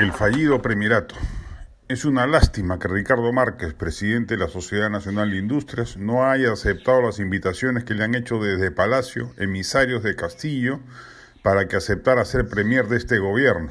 El 0.00 0.12
fallido 0.12 0.62
premierato. 0.62 1.14
Es 1.86 2.06
una 2.06 2.26
lástima 2.26 2.78
que 2.78 2.88
Ricardo 2.88 3.34
Márquez, 3.34 3.74
presidente 3.74 4.32
de 4.34 4.40
la 4.40 4.48
Sociedad 4.48 4.88
Nacional 4.88 5.30
de 5.30 5.36
Industrias, 5.36 5.98
no 5.98 6.24
haya 6.24 6.52
aceptado 6.52 7.02
las 7.02 7.18
invitaciones 7.18 7.84
que 7.84 7.92
le 7.92 8.04
han 8.04 8.14
hecho 8.14 8.38
desde 8.38 8.70
Palacio 8.70 9.30
emisarios 9.36 10.02
de 10.02 10.16
Castillo 10.16 10.80
para 11.42 11.68
que 11.68 11.76
aceptara 11.76 12.24
ser 12.24 12.48
premier 12.48 12.88
de 12.88 12.96
este 12.96 13.18
gobierno. 13.18 13.68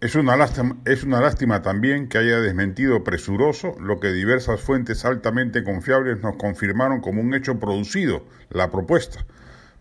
Es 0.00 0.16
una, 0.16 0.36
lástima, 0.36 0.78
es 0.84 1.04
una 1.04 1.20
lástima 1.20 1.62
también 1.62 2.08
que 2.08 2.18
haya 2.18 2.40
desmentido 2.40 3.04
presuroso 3.04 3.76
lo 3.78 4.00
que 4.00 4.08
diversas 4.08 4.62
fuentes 4.62 5.04
altamente 5.04 5.62
confiables 5.62 6.22
nos 6.22 6.34
confirmaron 6.34 7.00
como 7.00 7.20
un 7.20 7.34
hecho 7.34 7.60
producido, 7.60 8.26
la 8.50 8.72
propuesta, 8.72 9.24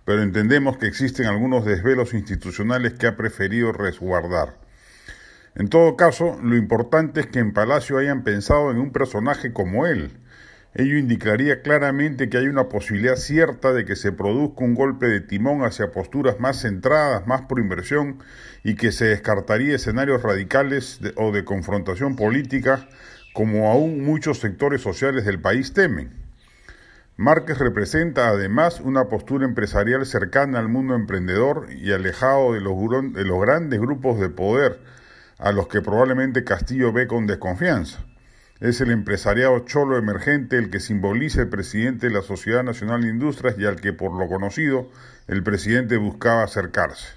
pero 0.05 0.21
entendemos 0.21 0.77
que 0.77 0.85
existen 0.85 1.25
algunos 1.25 1.65
desvelos 1.65 2.13
institucionales 2.13 2.93
que 2.93 3.07
ha 3.07 3.17
preferido 3.17 3.71
resguardar. 3.71 4.61
En 5.55 5.67
todo 5.67 5.95
caso, 5.95 6.39
lo 6.41 6.55
importante 6.55 7.19
es 7.19 7.27
que 7.27 7.39
en 7.39 7.53
Palacio 7.53 7.99
hayan 7.99 8.23
pensado 8.23 8.71
en 8.71 8.79
un 8.79 8.91
personaje 8.91 9.53
como 9.53 9.85
él. 9.85 10.17
Ello 10.73 10.97
indicaría 10.97 11.61
claramente 11.61 12.29
que 12.29 12.37
hay 12.37 12.47
una 12.47 12.67
posibilidad 12.67 13.15
cierta 13.15 13.73
de 13.73 13.85
que 13.85 13.95
se 13.95 14.11
produzca 14.11 14.63
un 14.63 14.73
golpe 14.73 15.05
de 15.05 15.21
timón 15.21 15.63
hacia 15.63 15.91
posturas 15.91 16.39
más 16.39 16.61
centradas, 16.61 17.27
más 17.27 17.41
por 17.43 17.59
inversión, 17.59 18.17
y 18.63 18.75
que 18.75 18.91
se 18.91 19.05
descartaría 19.05 19.75
escenarios 19.75 20.23
radicales 20.23 20.99
o 21.15 21.31
de 21.31 21.45
confrontación 21.45 22.15
política 22.15 22.87
como 23.33 23.71
aún 23.71 24.03
muchos 24.03 24.39
sectores 24.39 24.81
sociales 24.81 25.25
del 25.25 25.39
país 25.39 25.73
temen. 25.73 26.13
Márquez 27.15 27.59
representa 27.59 28.29
además 28.29 28.79
una 28.79 29.05
postura 29.05 29.45
empresarial 29.45 30.07
cercana 30.07 30.57
al 30.57 30.69
mundo 30.69 30.95
emprendedor 30.95 31.67
y 31.71 31.91
alejado 31.91 32.53
de 32.53 32.61
los 32.61 33.41
grandes 33.41 33.79
grupos 33.79 34.19
de 34.19 34.29
poder, 34.29 34.79
a 35.37 35.51
los 35.51 35.67
que 35.67 35.81
probablemente 35.81 36.43
Castillo 36.43 36.91
ve 36.91 37.07
con 37.07 37.27
desconfianza. 37.27 38.05
Es 38.59 38.79
el 38.81 38.91
empresariado 38.91 39.59
cholo 39.65 39.97
emergente 39.97 40.57
el 40.57 40.69
que 40.69 40.79
simboliza 40.79 41.41
el 41.41 41.49
presidente 41.49 42.07
de 42.07 42.13
la 42.13 42.21
Sociedad 42.21 42.63
Nacional 42.63 43.01
de 43.01 43.09
Industrias 43.09 43.55
y 43.57 43.65
al 43.65 43.81
que, 43.81 43.93
por 43.93 44.17
lo 44.17 44.27
conocido, 44.27 44.89
el 45.27 45.43
presidente 45.43 45.97
buscaba 45.97 46.43
acercarse. 46.43 47.07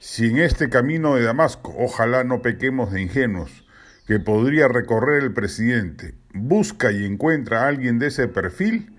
Si 0.00 0.28
en 0.28 0.38
este 0.38 0.68
camino 0.68 1.14
de 1.14 1.22
Damasco, 1.22 1.74
ojalá 1.78 2.24
no 2.24 2.42
pequemos 2.42 2.92
de 2.92 3.00
ingenuos, 3.00 3.64
que 4.06 4.20
podría 4.20 4.68
recorrer 4.68 5.22
el 5.22 5.32
presidente, 5.32 6.14
busca 6.34 6.92
y 6.92 7.06
encuentra 7.06 7.62
a 7.62 7.68
alguien 7.68 7.98
de 7.98 8.08
ese 8.08 8.28
perfil, 8.28 8.94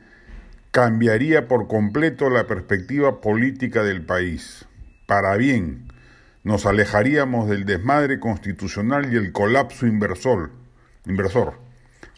cambiaría 0.72 1.48
por 1.48 1.68
completo 1.68 2.30
la 2.30 2.48
perspectiva 2.48 3.22
política 3.22 3.84
del 3.84 4.04
país. 4.04 4.66
Para 5.06 5.38
bien, 5.38 5.85
nos 6.46 6.68
alejaríamos 6.68 7.50
del 7.50 7.66
desmadre 7.66 8.20
constitucional 8.20 9.12
y 9.12 9.18
el 9.18 9.32
colapso 9.32 9.88
inversor. 9.88 10.52
inversor. 11.08 11.56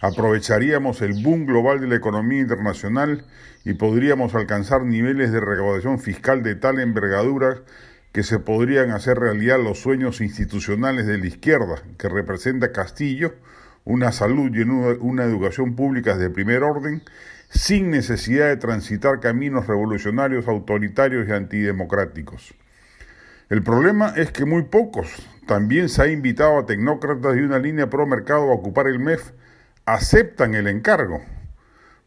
Aprovecharíamos 0.02 1.02
el 1.02 1.24
boom 1.24 1.46
global 1.46 1.80
de 1.80 1.88
la 1.88 1.96
economía 1.96 2.42
internacional 2.42 3.26
y 3.64 3.74
podríamos 3.76 4.36
alcanzar 4.36 4.84
niveles 4.84 5.32
de 5.32 5.40
recaudación 5.40 6.00
fiscal 6.00 6.44
de 6.44 6.56
tal 6.56 6.80
envergadura 6.80 7.62
que 8.12 8.24
se 8.24 8.38
podrían 8.38 8.92
hacer 8.92 9.18
realidad 9.18 9.64
los 9.64 9.80
sueños 9.80 10.20
institucionales 10.20 11.08
de 11.08 11.18
la 11.18 11.28
izquierda, 11.28 11.82
que 11.98 12.10
representa 12.10 12.74
Castillo, 12.74 13.34
una 13.86 14.12
salud 14.12 14.52
y 14.54 14.62
una 14.62 15.24
educación 15.24 15.74
pública 15.78 16.18
de 16.18 16.30
primer 16.30 16.64
orden, 16.64 17.02
sin 17.50 17.92
necesidad 17.92 18.50
de 18.50 18.58
transitar 18.58 19.22
caminos 19.22 19.68
revolucionarios, 19.68 20.50
autoritarios 20.50 21.30
y 21.30 21.32
antidemocráticos. 21.32 22.54
El 23.50 23.64
problema 23.64 24.14
es 24.18 24.34
que 24.34 24.44
muy 24.44 24.64
pocos, 24.64 25.08
también 25.46 25.88
se 25.88 26.02
ha 26.02 26.08
invitado 26.08 26.60
a 26.60 26.66
tecnócratas 26.66 27.34
de 27.34 27.46
una 27.46 27.60
línea 27.60 27.90
pro 27.90 28.06
mercado 28.06 28.52
a 28.52 28.54
ocupar 28.54 28.88
el 28.88 29.00
MEF, 29.00 29.32
aceptan 29.86 30.54
el 30.54 30.68
encargo, 30.68 31.22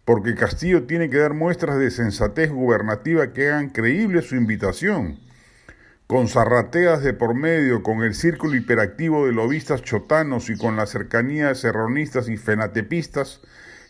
porque 0.05 0.35
Castillo 0.35 0.83
tiene 0.83 1.09
que 1.09 1.17
dar 1.17 1.33
muestras 1.33 1.79
de 1.79 1.91
sensatez 1.91 2.51
gubernativa 2.51 3.33
que 3.33 3.49
hagan 3.49 3.71
creíble 3.71 4.21
su 4.21 4.37
invitación. 4.37 5.19
Con 6.07 6.29
zarrateas 6.29 7.03
de 7.03 7.15
por 7.15 7.35
medio, 7.35 7.83
con 7.83 8.03
el 8.03 8.15
círculo 8.15 8.55
hiperactivo 8.55 9.25
de 9.25 9.33
lobistas 9.33 9.81
chotanos 9.81 10.51
y 10.51 10.59
con 10.59 10.77
la 10.77 10.85
cercanía 10.85 11.49
de 11.49 11.55
serronistas 11.55 12.29
y 12.29 12.37
fenatepistas, 12.37 13.41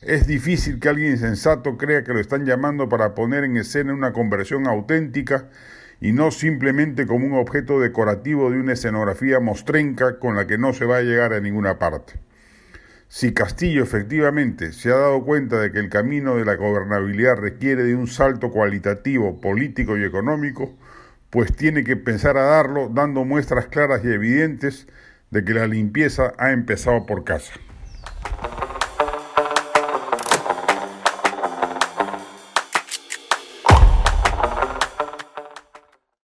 es 0.02 0.28
difícil 0.28 0.78
que 0.78 0.88
alguien 0.88 1.18
sensato 1.18 1.76
crea 1.76 2.04
que 2.04 2.12
lo 2.12 2.20
están 2.20 2.46
llamando 2.46 2.88
para 2.88 3.16
poner 3.16 3.42
en 3.42 3.56
escena 3.56 3.92
una 3.92 4.12
conversión 4.12 4.68
auténtica 4.68 5.48
y 6.00 6.12
no 6.12 6.30
simplemente 6.30 7.06
como 7.06 7.26
un 7.26 7.34
objeto 7.34 7.78
decorativo 7.78 8.50
de 8.50 8.58
una 8.58 8.72
escenografía 8.72 9.38
mostrenca 9.40 10.18
con 10.18 10.34
la 10.34 10.46
que 10.46 10.58
no 10.58 10.72
se 10.72 10.86
va 10.86 10.98
a 10.98 11.02
llegar 11.02 11.32
a 11.32 11.40
ninguna 11.40 11.78
parte. 11.78 12.14
Si 13.08 13.34
Castillo 13.34 13.82
efectivamente 13.82 14.72
se 14.72 14.90
ha 14.90 14.96
dado 14.96 15.24
cuenta 15.24 15.60
de 15.60 15.72
que 15.72 15.80
el 15.80 15.88
camino 15.88 16.36
de 16.36 16.44
la 16.44 16.54
gobernabilidad 16.54 17.36
requiere 17.36 17.82
de 17.82 17.96
un 17.96 18.06
salto 18.06 18.50
cualitativo, 18.50 19.40
político 19.40 19.98
y 19.98 20.04
económico, 20.04 20.72
pues 21.28 21.54
tiene 21.54 21.84
que 21.84 21.96
pensar 21.96 22.36
a 22.36 22.42
darlo 22.42 22.88
dando 22.88 23.24
muestras 23.24 23.66
claras 23.66 24.02
y 24.04 24.12
evidentes 24.12 24.86
de 25.30 25.44
que 25.44 25.54
la 25.54 25.66
limpieza 25.66 26.32
ha 26.38 26.52
empezado 26.52 27.04
por 27.04 27.24
casa. 27.24 27.52